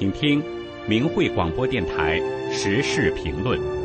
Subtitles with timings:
[0.00, 0.42] 请听
[0.86, 2.18] 明慧广播电台
[2.50, 3.79] 时事评论。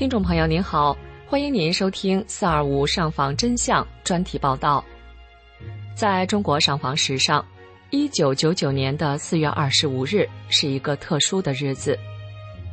[0.00, 0.96] 听众朋友您好，
[1.26, 4.82] 欢迎您收听四二五上访真相专题报道。
[5.94, 7.44] 在中国上访史上，
[7.90, 11.98] 一九九九年的四月二十五日是一个特殊的日子。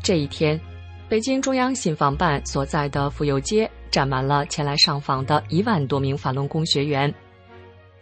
[0.02, 0.58] 这一天，
[1.10, 7.14] 北京中央信访办所在的妇幼街站满了前来上访的一万多名法轮功学员，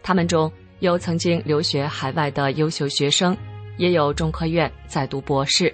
[0.03, 0.51] 他们中
[0.81, 3.35] 有曾经留学海外的优秀学生，
[3.77, 5.73] 也有中科院在读博士，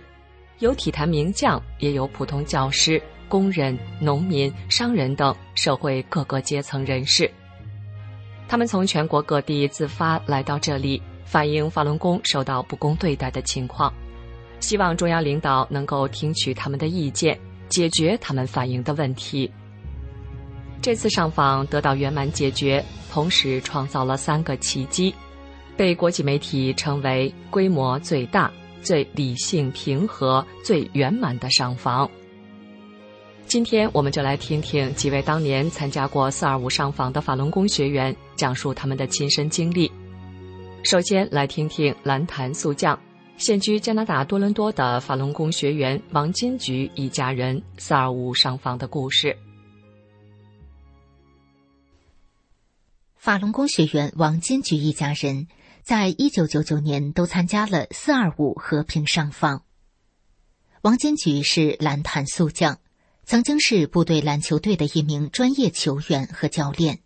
[0.60, 3.02] 有体坛名将，也有普通教师。
[3.32, 7.32] 工人、农民、商人等社会各个阶层人士，
[8.46, 13.94] 他们从全国各地自发来到这里，反映法轮功受到不公对待的情况，
[14.60, 19.50] 希望中央领导能够听取他们的意见，解决他们反映的问题。
[20.82, 25.16] 这次上访得到圆满解决，同时创造了三个奇迹，
[25.78, 32.12] 被国际媒体称为规模最大、最理性平和、最圆满的上访。
[33.52, 39.92] 今天我们就来听听几位当年参加过“四二五”上访的法轮功学员讲述他们的亲身经历。
[40.86, 42.98] 首先来听听蓝潭素将、
[43.36, 49.36] 现居加拿大多伦多的法轮功学员王金菊一家人“四二五”上访的故事。
[53.18, 55.50] 法轮功学员王金菊一家人
[55.84, 59.64] 在一九九九年都参加了“四二五”和平上访。
[60.84, 62.80] 王金菊是蓝坛速将。
[63.32, 67.00] 曾经是部队篮球队的一名专业球员和教练，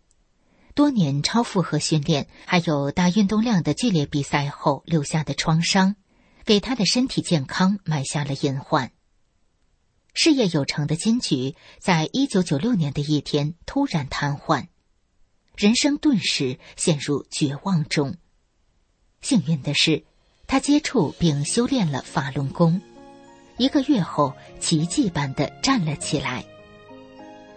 [0.74, 5.94] 多年超负荷训练，还有大运动量的剧烈比赛后留下的创伤，
[6.44, 8.90] 给他的身体健康埋下了隐患。
[10.14, 14.66] 事业有成的金菊，在一九九六年的一天突然瘫痪，
[15.56, 18.16] 人生顿时陷入绝望中。
[19.20, 20.04] 幸运的是，
[20.48, 22.82] 他接触并修炼了法轮功。
[23.58, 26.44] 一个月后，奇迹般的站了起来。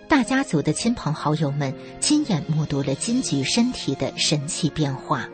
[0.08, 5.30] 大家族的亲朋好友们亲眼目睹了金菊身体的神奇变化，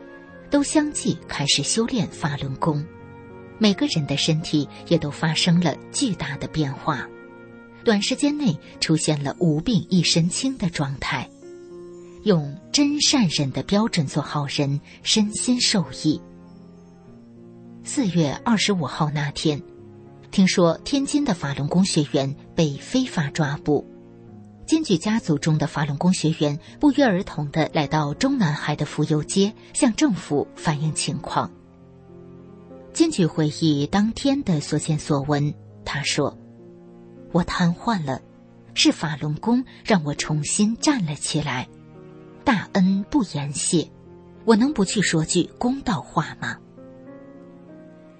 [0.49, 2.83] 都相继开始修炼法轮功。
[3.57, 7.07] 每个人的身体也都发生了巨大的变化，
[7.83, 11.29] 短时间内出现了无病一身轻的状态。
[12.23, 16.19] 用真善忍的标准做好人，身心受益。
[17.83, 19.61] 四月二十五号那天。
[20.35, 23.87] 听说天津的法轮功学员被非法抓捕，
[24.65, 31.49] 金举家族中的法轮功学员不约而同的来到中南海的浮游街，向政府反映情况。
[32.91, 35.53] 金举回忆当天的所见所闻，
[35.85, 36.37] 他说
[37.31, 38.19] ：“我瘫痪了，
[38.73, 41.69] 是法轮功让我重新站了起来，
[42.43, 43.89] 大恩不言谢，
[44.43, 46.57] 我能不去说句公道话吗？”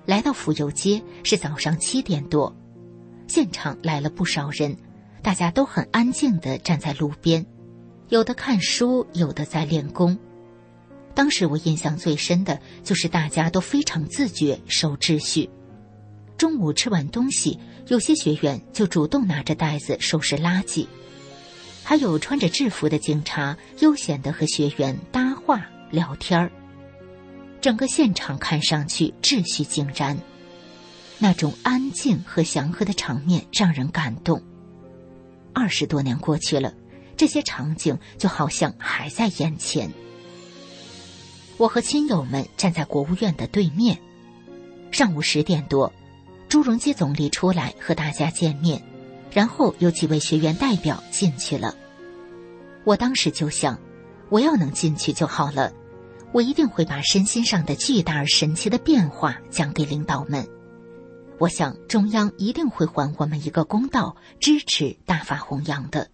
[0.05, 2.55] 来到妇幼街是早上七点多，
[3.27, 4.77] 现场来了不少人，
[5.23, 7.45] 大家都很安静的站在路边，
[8.09, 10.17] 有的看书，有的在练功。
[11.15, 15.49] 当时我印象最深的就是大家都非常自觉守秩序。
[16.37, 17.57] 中午吃完东西，
[17.87, 20.85] 有些学员就主动拿着袋子收拾垃圾，
[21.83, 26.51] 还有穿着制服的警察悠闲的和学员搭话聊天儿。
[27.65, 30.15] 整个现场看上去秩序井然，
[31.17, 34.39] 那种安静和祥和的场面让人感动。
[35.51, 36.71] 二十多年过去了，
[37.17, 39.91] 这些场景就好像还在眼前。
[41.57, 43.99] 我和亲友们站在国务院的对面，
[44.91, 45.91] 上午十点多，
[46.47, 48.79] 朱镕基总理出来和大家见面，
[49.31, 51.75] 然后有几位学员代表进去了。
[52.83, 53.75] 我当时就想，
[54.29, 55.73] 我要能进去就好了。
[56.35, 60.45] 我一定会把身心上的巨大而神奇的变化讲给领导们。
[61.39, 66.11] 我想中央一定会还我们一个公道，支持大法弘扬的。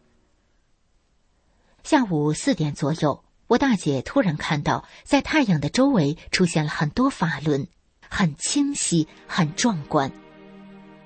[1.81, 7.67] 下午四点左右，我大姐突然看到，在太阳的周围出现了很多法轮，
[8.07, 10.12] 很清晰，很壮观。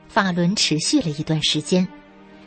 [0.10, 1.88] 法轮持续了一段时间，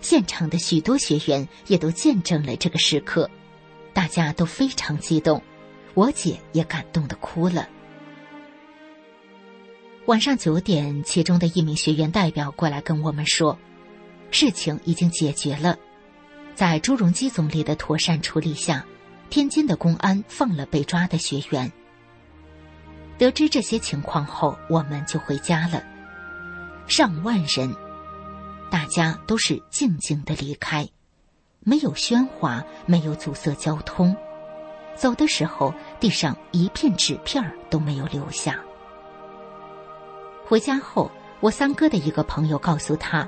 [0.02, 3.30] 现场的许多学员也都见证了这个时刻，
[3.94, 5.42] 大家都非常激动。
[5.94, 7.68] 我姐也感动的哭了。
[10.06, 13.58] 晚上九点，其中的一名学员代表过来跟我们说，
[14.30, 15.76] 事情已经解决了，
[16.54, 18.84] 在朱镕基总理的妥善处理下，
[19.28, 21.70] 天津的公安放了被抓的学员。
[23.18, 25.84] 得知这些情况后，我们就回家了。
[26.86, 27.74] 上万人，
[28.70, 30.88] 大家都是静静的离开，
[31.60, 34.16] 没有喧哗，没有阻塞交通。
[34.98, 38.58] 走的时候，地上一片纸片都没有留下。
[40.44, 41.10] 回家后，
[41.40, 43.26] 我三哥的一个朋友告诉他，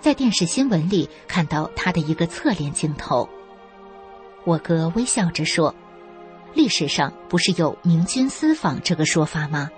[0.00, 3.28] 在电视新闻里看到他的一个侧脸镜头。
[4.44, 5.74] 我哥微笑着说。
[6.54, 9.70] 历史上不是有“明君私访”这个说法吗？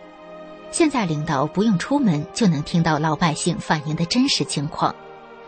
[0.70, 4.94] 现在领导不用出门就能听到老百姓反映的真实情况，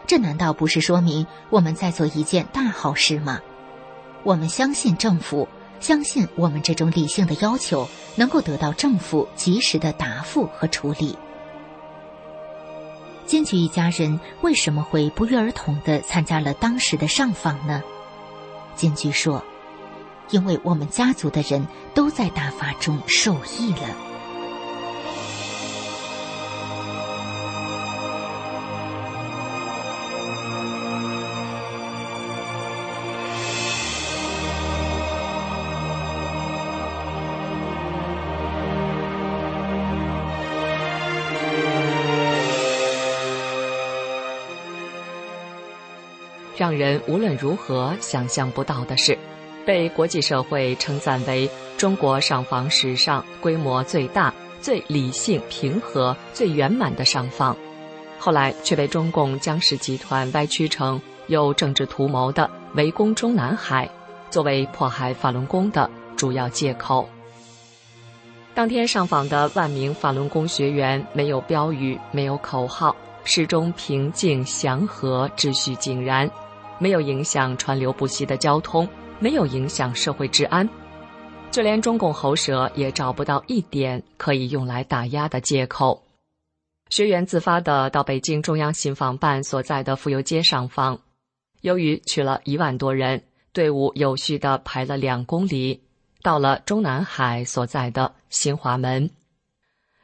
[0.04, 3.40] 这难道不是说明我们在做一件大好事吗？
[4.24, 5.48] 我们相信政府，
[5.82, 11.19] 相信我们这种理性的要求能够得到政府及时的答复和处理。
[13.26, 17.82] 金菊一家人为什么会不约而同的参加了当时的上访呢？
[18.75, 19.44] 金菊说。
[20.31, 23.94] 因为我们家族的人都在大法中受益了，
[46.72, 49.16] 让人无论如何想象不到的是。
[49.64, 57.56] 被国际社会称赞为中国上访史上规模最大、最理性平和、最圆满的上访，
[58.19, 63.88] 后来却被中共江氏集团歪曲成有政治图谋的围攻中南海，
[64.30, 67.08] 作为迫害法轮功的主要借口。
[68.54, 76.28] 当天上访的万名法轮功学员没有标语，没有口号，始终平静祥和，秩序井然，
[76.82, 78.88] 没有影响川流不息的交通。
[79.20, 80.69] 没有影响社会治安，
[81.52, 86.02] 就连中共喉舌也找不到一点可以用来打压的借口。
[86.88, 90.99] 学员自发的到北京中央信访办所在的妇幼街上访，
[91.61, 95.84] 由于去了一万多人，队伍有序的排了两公里，
[96.20, 99.08] 到了中南海所在的新华门。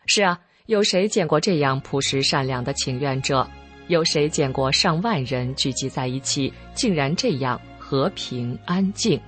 [0.06, 3.48] 是啊，有谁见过这样朴实善良的请愿者？
[3.88, 7.60] 有谁见过上万人聚集在一起，竟然这样？
[7.78, 9.18] 和平安静。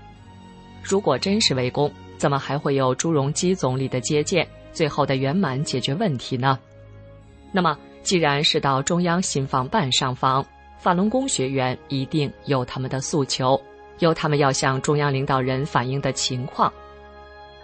[0.83, 6.59] 如果真是围攻，怎么还会有朱镕基总理的接见，最后的圆满解决问题呢？
[7.53, 10.45] 那么，既然是到中央信访办上访，
[10.79, 13.59] 法轮功学员一定有他们的诉求，
[13.99, 16.71] 有他们要向中央领导人反映的情况。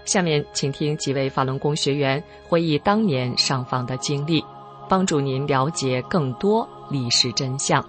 [0.06, 4.42] 下面，请听几位法轮功学员回忆当年上访的经历，
[4.88, 7.85] 帮助您了解更多历史真相。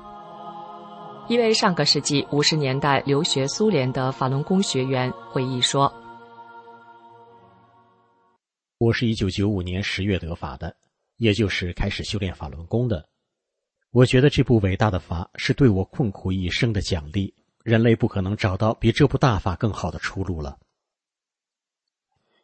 [1.30, 5.94] 一位上个世纪五十年代留学苏联的法轮功学员回忆说
[8.80, 10.76] ：“我是一九九五年十月得法的，
[11.18, 13.10] 也就是开始修炼法轮功的。
[13.92, 17.34] 我觉得这部伟大的法是对我困苦一生的奖励，
[17.64, 20.58] 人类不可能找到比这部大法更好的出路了。”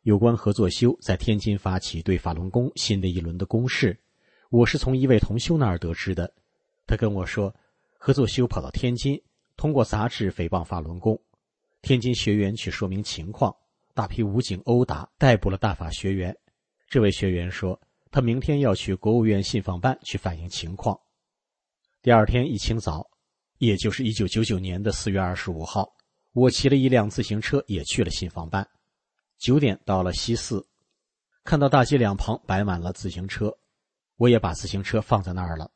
[0.04, 3.98] 有关合作修在天津发起对法轮功新的一轮的攻势，
[4.54, 6.32] 我是从一位同修那儿得知的，
[6.86, 7.52] 他跟我说。
[7.98, 9.20] 合作修跑到天津，
[9.56, 11.20] 通过杂志诽谤法轮功。
[11.82, 13.56] 天津学员去说明情况，
[13.96, 16.38] 大批武警殴打、逮捕了大法学员。
[16.88, 17.80] 这位学员说，
[18.12, 21.00] 他明天要去国务院信访办去反映情况。
[22.04, 23.10] 第二天一清早，
[23.58, 25.92] 也就是一九九九年的四月二十五号，
[26.34, 28.68] 我骑了一辆自行车也去了信访办。
[29.40, 30.64] 九点到了西四，
[31.44, 33.58] 看到大街两旁摆满了自行车，
[34.18, 35.72] 我也把自行车放在那儿了。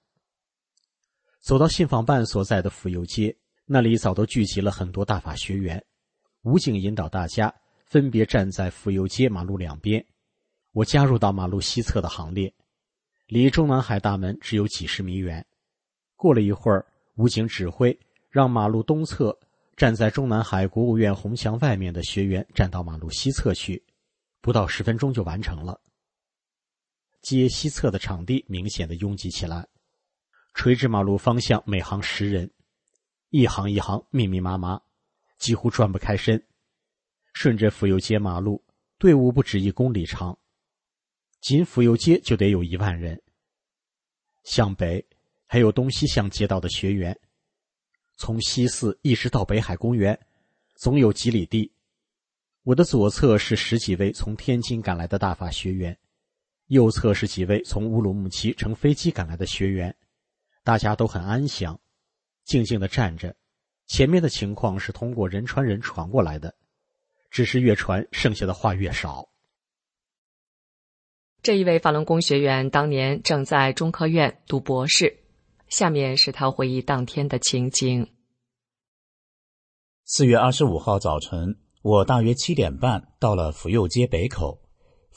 [1.40, 5.84] 走到信访办所在的府右街，那里早都聚集了很多大法学员。
[6.44, 7.54] 武警引导大家
[7.86, 10.06] 分别站在府右街马路两边，
[10.72, 12.54] 我加入到马路西侧的行列，
[13.28, 15.46] 离中南海大门只有几十米远。
[16.16, 17.98] 过了一会儿，武警指挥
[18.30, 19.38] 让马路东侧
[19.76, 23.84] 站在中南海国务院红墙外面的学员站到马路西侧去，
[24.42, 25.80] 不到十分钟就完成了。
[27.22, 29.68] 街西侧的场地明显的拥挤起来。
[30.54, 32.52] 垂直马路方向每行十人，
[33.30, 34.82] 一行一行密密麻麻，
[35.38, 36.44] 几乎转不开身。
[37.34, 38.64] 顺着府右街马路，
[38.98, 40.40] 队伍不止一公里长，
[41.40, 43.22] 仅府右街就得有一万人。
[44.44, 45.06] 向北
[45.46, 47.20] 还有东西向街道的学员，
[48.16, 50.20] 从西四一直到北海公园，
[50.76, 51.72] 总有几里地。
[52.64, 55.96] 我的左侧是十几位从天津赶来的大法学员，
[56.68, 59.96] 右侧是几位从乌鲁木齐乘飞机赶来的学员，
[60.64, 61.80] 大家都很安详，
[62.44, 63.36] 静静的站着。
[63.88, 66.54] 前面的情况是通过人传人传过来的，
[67.32, 69.30] 只是越传剩下的话越少。
[71.42, 75.24] 这一位法轮功学员当年正在中科院读博士，
[75.70, 78.14] 下面是他回忆当天的情景。
[80.04, 84.67] 四月二十五号早晨，我大约七点半到了福佑街北口。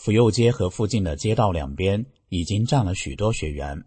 [0.02, 3.85] 福佑街和附近的街道两边已经站了许多学员，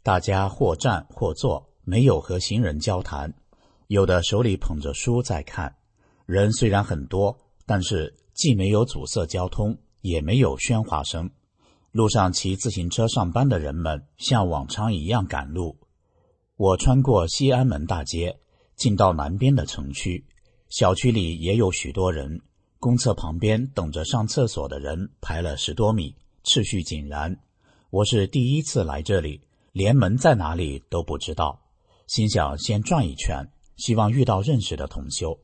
[0.00, 3.34] 大家或站或坐，没有和行人交谈，
[3.88, 5.74] 有的手里捧着书在看。
[6.24, 11.28] 人虽然很多，但是既没有阻塞交通，也没有喧哗声。
[11.90, 15.76] 路上骑自行车上班的人们像往常一样赶路。
[16.56, 18.38] 我穿过西安门大街，
[18.76, 20.24] 进到南边的城区，
[20.68, 22.40] 小区里也有许多人。
[22.78, 26.14] 公厕旁边等着上厕所的人排了十多米，
[26.44, 27.34] 秩序井然。
[27.88, 29.40] 我是第一次来这里，
[29.72, 31.58] 连门在哪里都不知道，
[32.06, 35.38] 心想先转一圈，希望遇到认识的同修。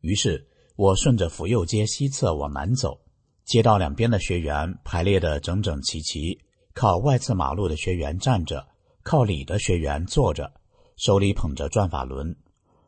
[0.00, 0.46] 于是
[0.76, 3.00] 我顺着福佑街西侧往南走，
[3.44, 6.38] 街道两边的学员排列的整整齐齐，
[6.72, 8.68] 靠外侧马路的学员站着，
[9.02, 10.52] 靠里的学员坐着，
[10.96, 12.36] 手里捧着转法轮。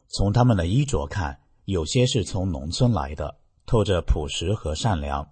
[0.08, 3.41] 从他们的衣着看，有些是从农村来的。
[3.66, 5.28] 透着朴实和善良。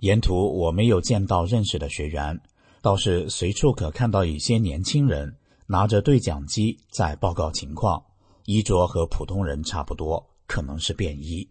[0.00, 2.38] 沿途我没有见到认识的学员，
[2.82, 8.04] 倒是随处可看到一些年轻人拿着对讲机在报告情况，
[8.44, 11.48] 衣着和普通人差不多，可能是便衣。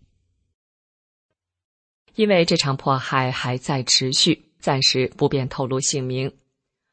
[2.14, 6.32] 因为这场迫害还在持续，暂时不便透露姓名。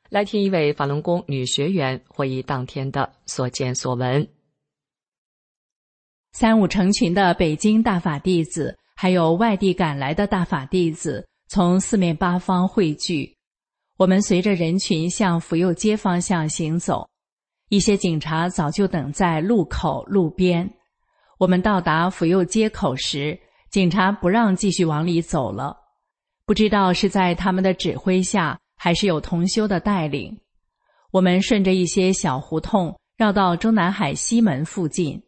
[0.09, 4.27] 来听一位法轮功女学员回忆当天的所见所闻。
[6.33, 8.79] 三五成群的北京大法弟子。
[9.03, 13.35] 还有外地赶来的大法弟子从四面八方汇聚，
[13.97, 17.09] 我们随着人群向府右街方向行走。
[17.71, 20.71] 一些警察早就等在路口路边。
[21.39, 23.41] 我们到达府右街口时，
[23.71, 25.75] 警察不让继续往里走了。
[26.45, 30.39] 不知道是在他们的指挥下，还是有同修的带领，
[31.11, 35.23] 我们顺着一些小胡同绕到中南海西门附近。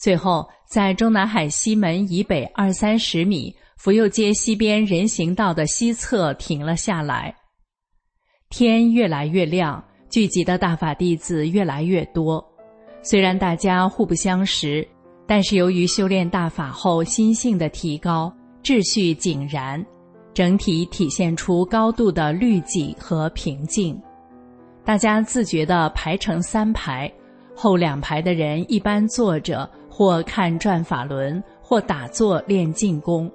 [0.00, 7.34] 最后，在中南海西门以北二三十米福佑街西边人行道的西侧停了下来。
[8.48, 12.42] 天越来越亮，聚集的大法弟子越来越多。
[13.02, 14.88] 虽然大家互不相识，
[15.26, 19.84] 但是由于修炼大法后心性的提高，秩序井然，
[20.32, 24.00] 整体体现出高度的律己和平静。
[24.82, 27.12] 大家自觉地排成三排，
[27.54, 29.70] 后两排的人一般坐着。
[30.00, 33.30] 或看转法轮，或打坐练静功。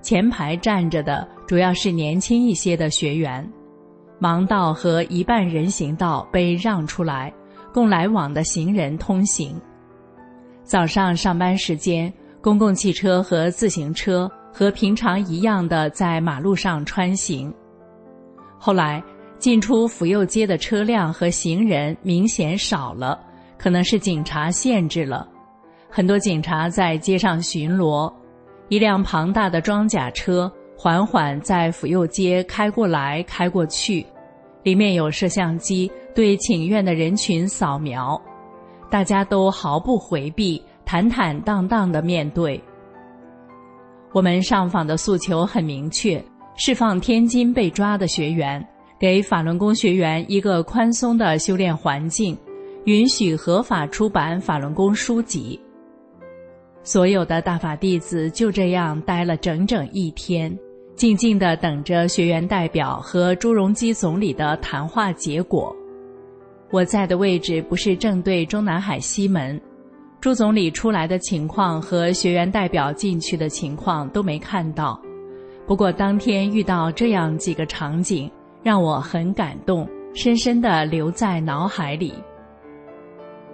[0.00, 3.44] 前排站着的主要是年轻一些的学员。
[4.20, 7.34] 盲道和一半人行道被让出来，
[7.72, 9.60] 供来往的行人通行。
[10.62, 17.52] 早上上班时间，公共汽车和自行车和平常一样的在马路上穿行。
[18.56, 19.02] 后来
[19.40, 23.18] 进出福佑街的车辆和行人明显少了，
[23.58, 25.28] 可能是警察限制了。
[25.96, 28.12] 很多警察在街上巡逻，
[28.68, 34.04] 一辆庞大的装甲车缓缓在府右街开过来开过去，
[34.64, 38.20] 里面有摄像机对请愿的人群扫描，
[38.90, 42.60] 大家都毫不回避，坦坦荡荡的面对。
[44.12, 46.20] 我们上访的诉求很明确：
[46.56, 48.66] 释放天津被抓的学员，
[48.98, 52.36] 给法轮功学员一个宽松的修炼环境，
[52.86, 55.60] 允许合法出版法轮功书籍。
[56.86, 60.54] 所有的大法弟子就这样待了整整一天，
[60.94, 65.74] 静静地等着学员代表和朱镕基总理的谈话结果。
[66.70, 69.58] 我在的位置不是正对中南海西门，
[70.20, 75.00] 朱总理出来的情况和学员代表进去的情况都没看到。
[75.66, 78.30] 不过当天遇到这样几个场景，
[78.62, 82.12] 让我很感动，深深地留在脑海里。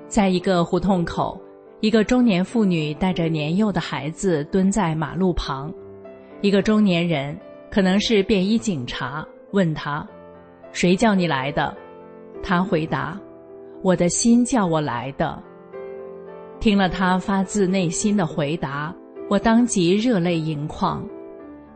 [0.08, 1.40] 在一个胡同口。
[1.80, 5.72] 一个中年妇女带着年幼的孩子蹲在马路旁，
[6.42, 7.34] 一个中年人
[7.70, 10.06] 可能是便衣警察问他
[10.72, 11.74] ：“谁叫你来的？”
[12.44, 13.18] 他回答
[13.82, 15.42] ：“我的心叫我来的。”
[16.60, 18.94] 听了他发自内心的回答，
[19.30, 21.02] 我当即热泪盈眶。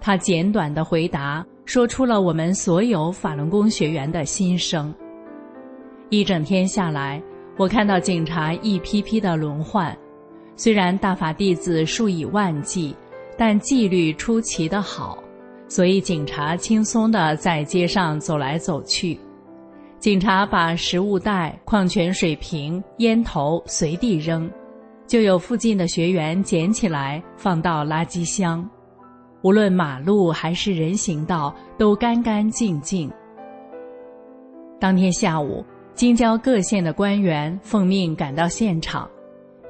[0.03, 4.95] 他简短的回答说出了我们所有法轮功学员的心声。
[6.11, 7.23] 一整天下来。
[7.57, 9.97] 我看到警察一批批的轮换，
[10.57, 12.95] 虽然大法弟子数以万计，
[13.39, 15.23] 但纪律出奇的好，
[15.69, 19.19] 所以警察轻松的在街上走来走去。
[20.01, 24.51] 警察把食物袋、矿泉水瓶、烟头随地扔，
[25.07, 28.69] 就有附近的学员捡起来放到垃圾箱。
[29.43, 33.11] 无论马路还是人行道，都干干净净。
[34.81, 39.09] 当天下午，京郊各县的官员奉命赶到现场。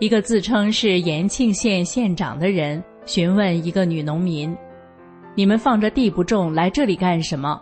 [0.01, 4.57] 一个自称是延庆县县长的人询问一个女农民
[5.37, 7.61] ：“你们放着地不种，来这里干什么？”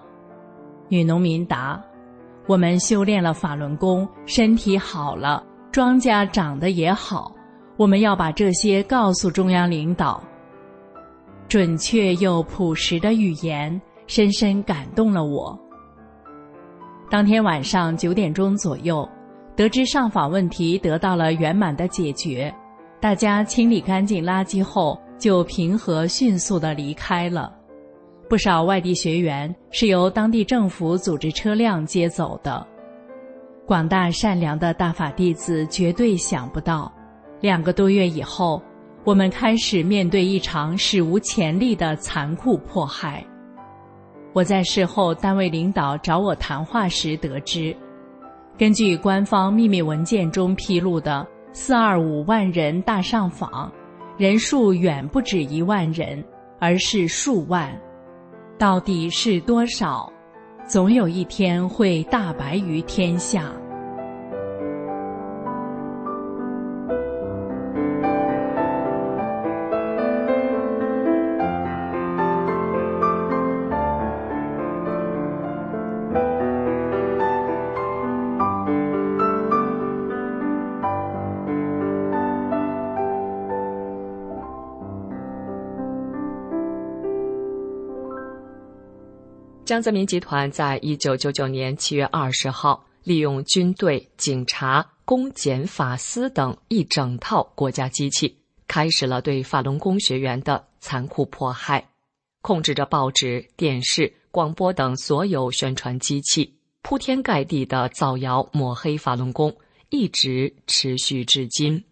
[0.88, 1.82] 女农民答。
[2.46, 7.32] 我们修炼了法轮功，身体好了，庄稼长得也好。
[7.76, 10.22] 我们要把这些告诉中央领导。
[11.48, 15.58] 准确又朴实的语言，深深感动了我。
[17.12, 19.06] 当天晚上九点钟左右，
[19.54, 22.50] 得知上访问题得到了圆满的解决，
[23.02, 27.54] 大家清理干净垃圾后，就平和迅速的离开了。
[28.30, 32.66] 不少外地学员是由当地政府组织车辆接走的。
[33.66, 36.90] 广大善良的大法弟子绝对想不到，
[37.42, 38.62] 两个多月以后，
[39.04, 43.22] 我们开始面对一场史无前例的残酷迫害。
[44.32, 47.76] 我在事后单位领导找我谈话时得知，
[48.56, 53.70] 根据官方秘密文件中披露的“四二五万人大上访”，
[54.16, 56.24] 人数远不止一万人，
[56.58, 57.78] 而是数万。
[58.58, 60.10] 到底是多少？
[60.66, 63.52] 总有一天会大白于天下。
[89.64, 101.88] 江泽民集团在一九九九年七月二十号，利用军队、警察、公检法司等一整套国家机器，开始了对法轮功学员的残酷迫害，
[102.42, 109.56] 控制着报纸、电视、广播等所有宣传机器，铺天盖地的造谣抹黑法轮功，
[109.90, 111.84] 一直持续至今。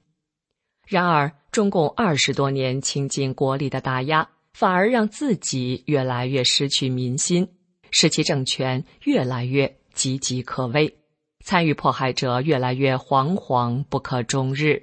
[0.89, 7.49] 然而，中共二十多年倾尽国力的打压，反而让自己越来越失去民心。
[7.91, 10.97] 使其政权越来越岌岌可危，
[11.45, 14.83] 参与迫害者越来越惶惶不可终日。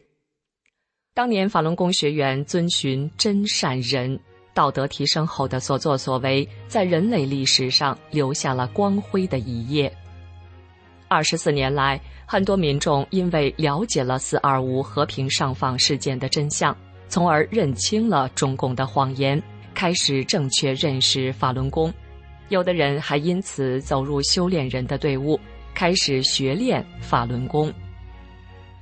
[1.14, 4.20] 当年法轮功学员遵循真善人
[4.54, 9.92] 道德提升后的所作所为，在人类历史上留下了光辉的一页。
[11.08, 16.76] 二十四年来，很多民众因为了解了“四二五”和平上访事件的真相，
[17.08, 19.42] 从而认清了中共的谎言，
[19.74, 21.94] 开始正确认识法轮功。
[22.50, 25.40] 有的人还因此走入修炼人的队伍，
[25.74, 27.72] 开始学练法轮功。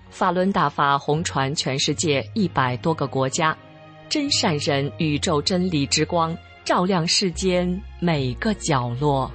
[0.10, 3.58] 法轮大法红传全世界一百多个国家，
[4.08, 9.30] 真善人宇宙真理之光照亮世间每个角落。